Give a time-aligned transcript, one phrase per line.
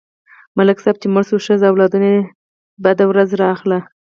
[0.57, 2.29] ملک صاحب چې مړ شو، ښځه او اولادونه ته
[2.83, 3.79] بده ورځ راغله.